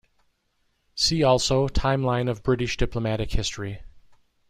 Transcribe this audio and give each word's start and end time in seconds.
See 0.95 1.21
also 1.21 1.67
Timeline 1.67 2.27
of 2.27 2.41
British 2.41 2.75
diplomatic 2.75 3.33
history. 3.33 3.81